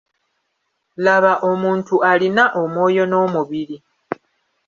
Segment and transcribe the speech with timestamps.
[1.05, 3.77] Laba omuntu alina omwoyo n'omubiri.